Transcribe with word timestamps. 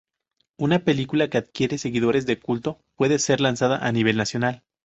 Una 0.57 0.79
película 0.79 1.29
que 1.29 1.37
adquiera 1.37 1.77
seguidores 1.77 2.25
de 2.25 2.39
culto 2.39 2.79
puede 2.95 3.19
ser 3.19 3.39
lanzada 3.39 3.85
a 3.85 3.91
nivel 3.91 4.17
nacional. 4.17 4.63